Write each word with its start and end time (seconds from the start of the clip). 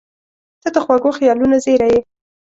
•ته 0.61 0.69
د 0.75 0.77
خوږو 0.85 1.11
خیالونو 1.17 1.55
زېری 1.65 1.89
یې. 1.93 1.99